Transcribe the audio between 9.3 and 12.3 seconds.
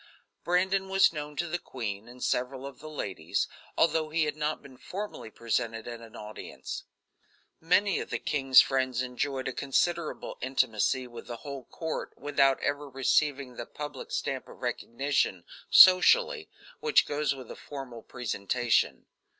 a considerable intimacy with the whole court